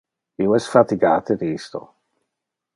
[0.45, 1.85] Io es fatigate de isto.